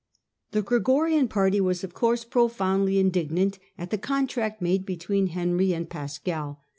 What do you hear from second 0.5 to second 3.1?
Gregorian party was, of course, profoundly